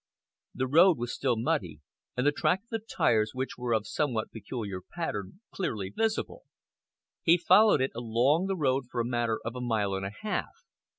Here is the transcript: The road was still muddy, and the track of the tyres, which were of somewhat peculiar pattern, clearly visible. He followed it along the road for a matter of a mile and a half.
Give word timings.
The 0.55 0.65
road 0.65 0.97
was 0.97 1.13
still 1.13 1.35
muddy, 1.37 1.79
and 2.17 2.25
the 2.25 2.31
track 2.31 2.63
of 2.63 2.69
the 2.69 2.79
tyres, 2.79 3.35
which 3.35 3.55
were 3.55 3.75
of 3.75 3.85
somewhat 3.85 4.31
peculiar 4.31 4.81
pattern, 4.95 5.41
clearly 5.53 5.89
visible. 5.91 6.41
He 7.21 7.37
followed 7.37 7.81
it 7.81 7.91
along 7.93 8.47
the 8.47 8.57
road 8.57 8.85
for 8.89 8.99
a 8.99 9.05
matter 9.05 9.39
of 9.45 9.55
a 9.55 9.61
mile 9.61 9.93
and 9.93 10.03
a 10.07 10.11
half. 10.23 10.63